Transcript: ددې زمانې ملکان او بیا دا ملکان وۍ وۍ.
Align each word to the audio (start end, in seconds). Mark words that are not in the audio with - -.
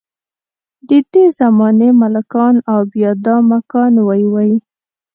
ددې 0.89 1.25
زمانې 1.39 1.89
ملکان 2.01 2.55
او 2.71 2.79
بیا 2.91 3.11
دا 3.25 3.35
ملکان 3.49 3.93
وۍ 4.07 4.23
وۍ. 4.33 4.51